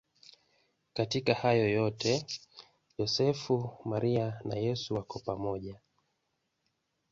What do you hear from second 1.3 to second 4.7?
hayo yote Yosefu, Maria na